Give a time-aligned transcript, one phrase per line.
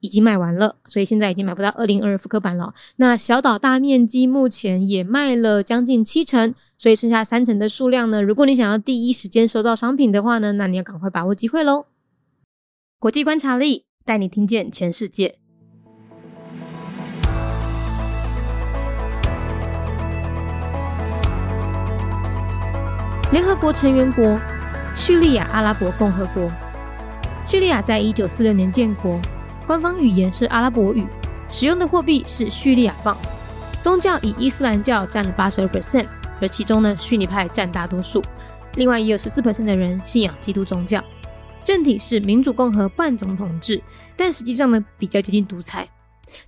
[0.00, 2.72] 已经卖完了，所以现在已经买不到二零二复刻版了。
[2.96, 8.22] 那小岛大面积目前也卖了将近七成，所以剩下三成的数量呢？
[8.22, 11.86] 如果你想要第一时间收到商品的话呢，那你要赶快把握机会喽！
[12.98, 15.36] 国际观察力带你听见全世界。
[23.30, 24.40] 联合国成员国
[24.96, 26.50] 叙利亚阿拉伯共和国，
[27.46, 29.20] 叙利亚在一九四六年建国。
[29.68, 31.06] 官方语言是阿拉伯语，
[31.50, 33.14] 使用的货币是叙利亚镑，
[33.82, 36.08] 宗教以伊斯兰教占了八十二 percent，
[36.40, 38.24] 而其中呢，逊尼派占大多数，
[38.76, 41.04] 另外也有十四 percent 的人信仰基督宗教。
[41.62, 43.82] 政体是民主共和半总统制，
[44.16, 45.86] 但实际上呢，比较接近独裁。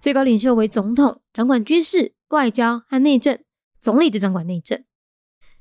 [0.00, 3.38] 最高领袖为总统，掌管军事、外交和内政，
[3.78, 4.82] 总理则掌管内政。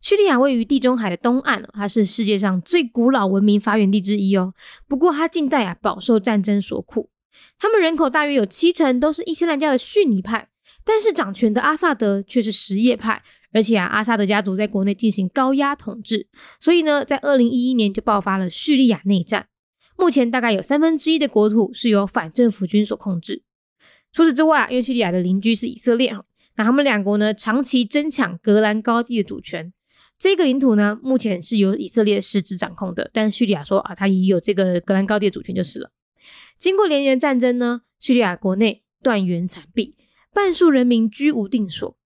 [0.00, 4.54] 叙利亚位于地中海的东岸，它是世界上最古老文明发源地之一哦。
[4.88, 7.10] 不过它近代啊，饱受战争所苦。
[7.58, 10.48] 他们人口大约有七成都是伊斯兰教的逊尼派，
[10.84, 16.28] 但是掌权的阿萨德却是什叶派，而且啊，阿萨德家族在国内进行高压统治，
[16.60, 19.46] 所以呢，在二零一一年就爆发了叙利亚内战。
[19.96, 23.44] 目前大概有三分之一的国土是由反政府军所控制。
[24.12, 26.24] 除此之外啊，因为叙利亚的邻居是以色列啊，
[26.56, 29.72] 那他们两国呢长期争抢格兰高地的主权，
[30.18, 35.90] 这个领土呢目前是由以色列实质掌控的，但叙利亚说啊，他也有这个格兰高地的主权就是了。
[36.58, 39.96] 经过连年战争呢，叙利亚国内断垣残壁，
[40.32, 41.96] 半数人民居无定所。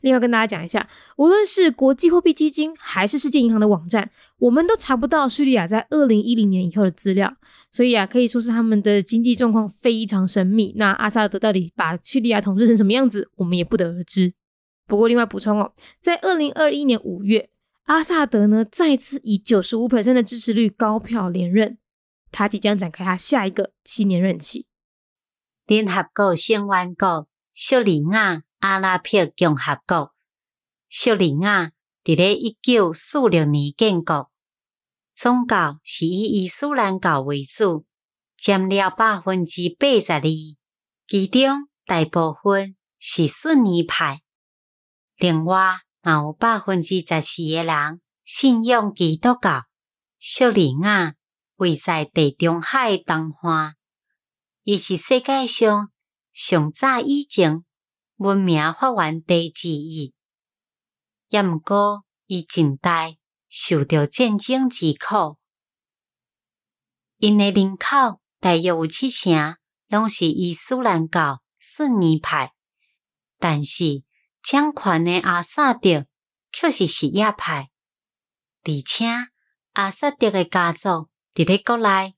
[0.00, 7.32] 另外跟大家讲一下，无论是国际货币基金还是世界银行的网站，我们都查不到叙利亚在二零一零年以后的资料，
[7.70, 10.74] 所以啊，可以说是他们的经济状况非常神秘。
[10.76, 14.34] 那阿萨德到底把叙利亚统治成什么样子，我们也不得而知。
[14.88, 17.50] 不过另外补充哦，在二零二一年五月，
[17.84, 21.78] 阿萨德呢再次以九十五的支持率高票连任。
[22.32, 24.66] 他即将展开他下一个七年任期。
[25.66, 30.12] 联合国成员国叙利亚阿拉伯共和国，
[30.88, 31.72] 叙利亚
[32.02, 34.30] 伫咧一九四六年建国，
[35.14, 37.86] 宗教是以伊斯兰教为主，
[38.36, 40.22] 占了百分之八十二，
[41.06, 44.22] 其中大部分是逊尼派。
[45.16, 49.66] 另外，也有百分之十四个人信仰基督教。
[50.18, 51.14] 叙利亚。
[51.56, 53.74] 位在地中海东岸，
[54.62, 55.90] 伊是世界上
[56.32, 57.64] 上早以前
[58.16, 60.14] 文明发源地之一。
[61.28, 63.16] 也毋过，伊近代
[63.48, 65.38] 受到战争之苦，
[67.18, 69.56] 因诶人口大约有七成
[69.88, 72.52] 拢是伊斯兰教逊尼派，
[73.38, 74.02] 但是
[74.42, 76.06] 掌权诶阿萨德
[76.50, 77.70] 却是什叶派，
[78.64, 79.06] 而且
[79.74, 81.11] 阿萨德诶家族。
[81.34, 82.14] 伫咧国内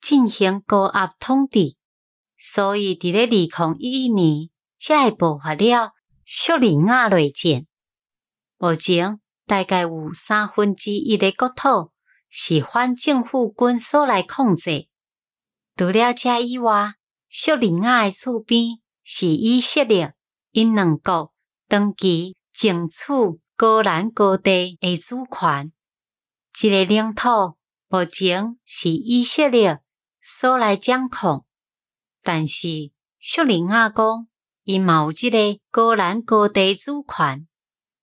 [0.00, 1.74] 进行高压统治，
[2.36, 5.92] 所以伫咧二零一一年才会爆发了
[6.24, 7.66] 叙利亚内战。
[8.58, 11.92] 目前大概有三分之一的国土
[12.28, 14.86] 是反政府军所来控制。
[15.74, 16.92] 除了这以外，
[17.26, 20.14] 叙利亚的厝边是以色列，
[20.50, 21.32] 因两国
[21.68, 22.96] 长期争取
[23.56, 25.72] 高兰高地的主权，
[26.62, 27.57] 一个领土。
[27.90, 29.80] 目前是以色列
[30.20, 31.46] 所来掌控，
[32.22, 34.28] 但是叙利亚讲
[34.64, 35.38] 伊嘛有即个
[35.70, 37.48] 高兰高地主权。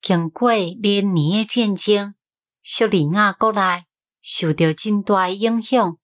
[0.00, 2.14] 经过连年的战争，
[2.62, 3.84] 叙利亚国内
[4.22, 5.98] 受到真大诶影响，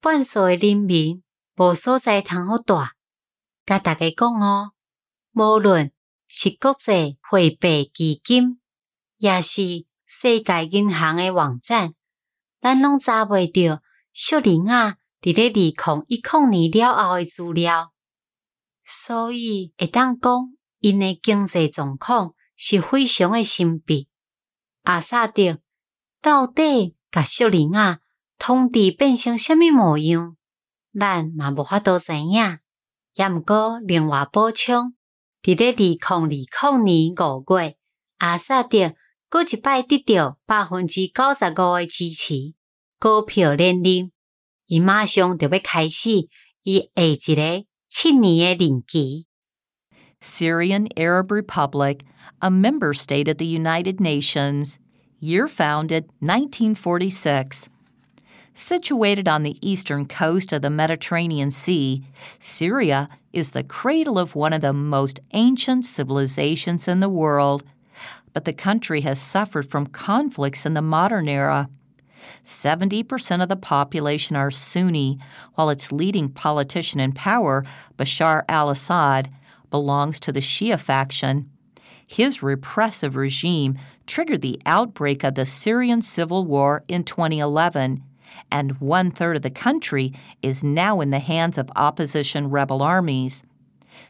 [0.00, 1.24] 半数诶人民
[1.56, 2.74] 无所在通好住。
[3.66, 4.70] 甲大家讲哦，
[5.32, 5.92] 无论
[6.28, 8.60] 是国际货币基金，
[9.16, 11.94] 也是世界银行诶网站。
[12.60, 13.82] 咱拢查袂着
[14.12, 17.92] 叙利亚伫咧二零一零年了后诶资料，
[18.84, 20.32] 所以会当讲
[20.80, 24.08] 因诶经济状况是非常诶神秘。
[24.82, 25.58] 阿萨德
[26.20, 28.00] 到底甲叙利亚
[28.38, 30.36] 统治变成虾米模样，
[30.98, 32.58] 咱嘛无法度知影。
[33.14, 34.94] 也毋过另外补充，
[35.42, 37.76] 伫咧二零二零年五月，
[38.18, 38.94] 阿萨德。
[39.29, 42.53] 过一摆得到百分之九十五的支持，
[42.99, 44.11] 高票连任，
[44.67, 46.27] 伊马上就要开始
[46.63, 49.27] 伊下一个七年的任期。
[50.21, 52.01] Syrian Arab Republic,
[52.39, 54.77] a member state of the United Nations,
[55.19, 57.67] Year founded 1946.
[58.55, 62.03] Situated on the eastern coast of the Mediterranean Sea,
[62.39, 67.63] Syria is the cradle of one of the most ancient civilizations in the world.
[68.38, 71.68] but the country has suffered from conflicts in the modern era.
[72.44, 75.18] 70% of the population are Sunni,
[75.56, 77.64] while its leading politician in power,
[77.96, 79.28] Bashar al Assad,
[79.70, 81.50] belongs to the Shia faction.
[82.06, 83.76] His repressive regime
[84.06, 88.04] triggered the outbreak of the Syrian civil war in 2011
[88.52, 90.12] and one third of the country
[90.42, 93.42] is now in the hands of opposition rebel armies.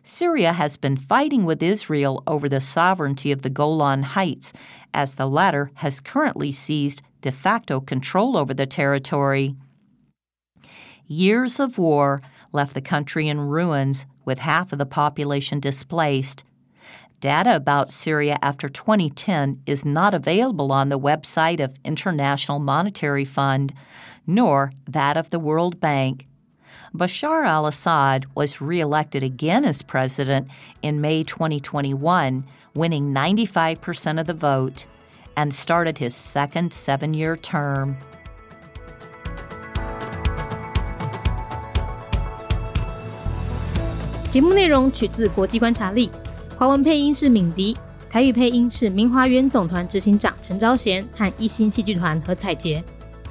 [0.03, 4.53] Syria has been fighting with Israel over the sovereignty of the Golan Heights,
[4.95, 9.55] as the latter has currently seized de facto control over the territory.
[11.07, 12.21] Years of war
[12.53, 16.45] left the country in ruins, with half of the population displaced.
[17.21, 23.73] Data about Syria after 2010 is not available on the website of International Monetary Fund,
[24.27, 26.27] nor that of the World Bank.
[26.96, 30.48] Bashar al Assad was reelected again as president
[30.82, 32.44] in May 2021,
[32.76, 34.86] winning 95% of the vote,
[35.36, 37.96] and started his second seven year term.
[44.30, 46.12] 节目内容取自国际观察力，
[46.58, 47.78] 华文配音是敏迪，
[48.10, 52.84] 台语配音是明华园总团执行长陈昭贤和一星戏剧团何彩杰。